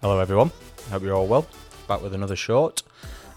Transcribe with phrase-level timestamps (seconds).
[0.00, 0.50] Hello, everyone.
[0.90, 1.46] Hope you're all well.
[1.86, 2.82] Back with another short.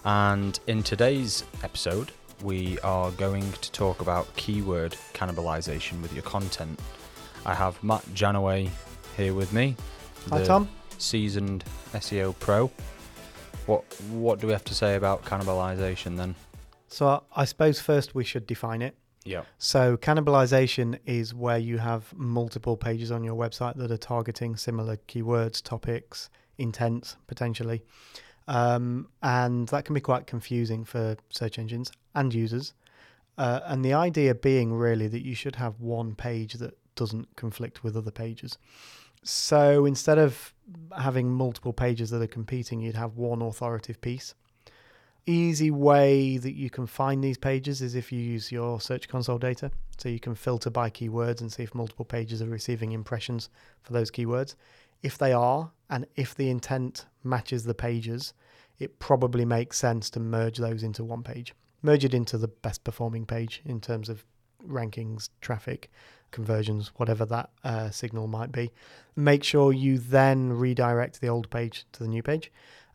[0.06, 2.12] And in today's episode,
[2.44, 6.80] we are going to talk about keyword cannibalization with your content.
[7.46, 8.70] I have Matt Janaway
[9.18, 9.76] here with me.
[10.30, 10.70] Hi, the Tom.
[10.98, 12.70] Seasoned SEO pro.
[13.66, 16.36] What what do we have to say about cannibalization then?
[16.88, 18.96] So I- I suppose first we should define it.
[19.24, 19.44] Yeah.
[19.60, 24.98] So cannibalization is where you have multiple pages on your website that are targeting similar
[25.08, 27.82] keywords, topics, intents potentially,
[28.48, 32.74] um, and that can be quite confusing for search engines and users.
[33.38, 37.84] Uh, and the idea being really that you should have one page that doesn't conflict
[37.84, 38.58] with other pages.
[39.24, 40.54] So instead of
[40.98, 44.34] having multiple pages that are competing, you'd have one authoritative piece.
[45.28, 49.38] Easy way that you can find these pages is if you use your Search Console
[49.38, 49.72] data.
[49.98, 53.50] So you can filter by keywords and see if multiple pages are receiving impressions
[53.84, 54.56] for those keywords.
[55.02, 58.34] If they are, and if the intent matches the pages,
[58.80, 61.54] it probably makes sense to merge those into one page.
[61.82, 64.24] Merge it into the best performing page in terms of
[64.66, 65.92] rankings, traffic,
[66.30, 68.72] conversions, whatever that uh, signal might be.
[69.16, 72.52] Make sure you then redirect the old page to the new page.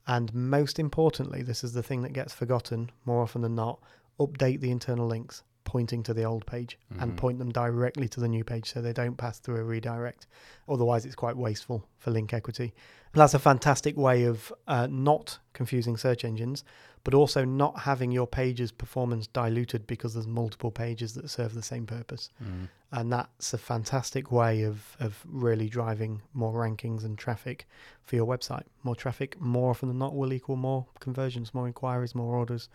[0.07, 3.81] And most importantly, this is the thing that gets forgotten more often than not
[4.19, 7.17] update the internal links pointing to the old page and Mhm.
[7.17, 10.27] point them directly to the new page so they don't pass through a redirect.
[10.67, 12.73] Otherwise, it's quite wasteful for link equity.
[13.13, 16.65] And that's a fantastic way of uh, not confusing search engines,
[17.05, 21.63] but also not having your page's performance diluted because there's multiple pages that serve the
[21.63, 22.69] same purpose Mm.
[22.93, 27.67] and that's a fantastic way of, of really driving more rankings and traffic
[28.03, 28.65] for your website.
[28.83, 32.69] More traffic, more often than not, will equal more conversions, more inquiries, more orders,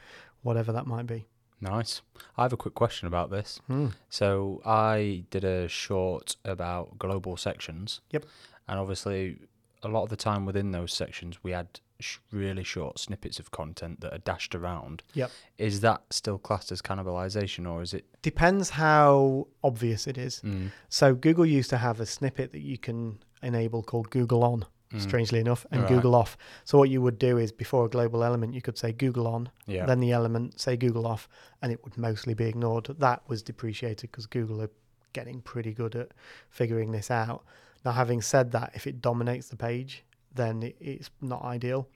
[0.44, 1.28] whatever that might be.
[1.62, 2.02] Nice.
[2.38, 3.59] I have a quick question about this.
[3.67, 3.88] Hmm.
[4.09, 8.02] So I did a short about global sections.
[8.12, 8.26] Yep.
[8.68, 9.38] And obviously,
[9.84, 13.52] a lot of the time within those sections, we had sh- really short snippets of
[13.52, 15.03] content that are dashed around.
[15.13, 15.31] Yep.
[15.58, 18.06] Is that still classed as cannibalization, or is it?
[18.22, 20.41] Depends how obvious it is.
[20.44, 24.66] Mm, So Google used to have a snippet that you can enable called Google On,
[24.94, 25.90] mm, strangely enough, and Right.
[25.90, 26.38] Google Off.
[26.66, 29.50] So what you would do is before a global element, you could say Google On,
[29.68, 29.85] yeah.
[29.85, 31.28] then the element say Google off,
[31.62, 32.85] and it would mostly be ignored.
[33.00, 34.69] That was depreciated because Google are
[35.13, 36.09] getting pretty good at
[36.50, 37.44] figuring this out.
[37.84, 40.03] Now, having said that, if it dominates the page,
[40.34, 41.88] then it, it's not ideal.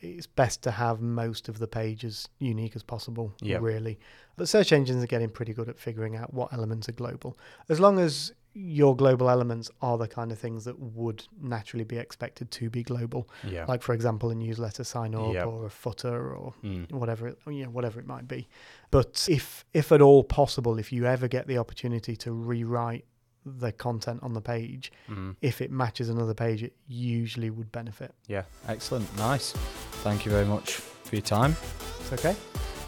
[0.00, 3.62] It's best to have most of the page as unique as possible, Yep.
[3.62, 3.98] really.
[4.36, 7.38] But search engines are getting pretty good at figuring out what elements are global.
[7.68, 11.98] As long as your global elements are the kind of things that would naturally be
[11.98, 13.64] expected to be global, yeah.
[13.66, 15.46] like for example a newsletter sign up Yep.
[15.46, 18.48] or a footer or Mm, whatever it, you know, whatever it might be.
[18.90, 23.04] But if if at all possible, if you ever get the opportunity to rewrite
[23.44, 25.34] the content on the page, mm.
[25.42, 28.14] if it matches another page, it usually would benefit.
[28.28, 28.44] Yeah.
[28.68, 29.04] Excellent.
[29.18, 29.52] Nice.
[30.02, 31.56] Thank you very much for your time.
[32.00, 32.36] It's okay.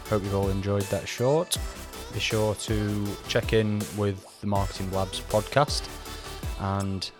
[0.09, 1.57] Hope you've all enjoyed that short.
[2.17, 5.87] Be sure to check in with the Marketing Blabs podcast
[6.59, 7.11] and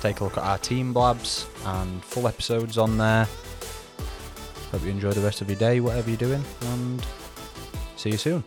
[0.00, 3.28] take a look at our team blabs and full episodes on there.
[4.72, 7.04] Hope you enjoy the rest of your day, whatever you're doing, and
[7.96, 8.42] see you soon.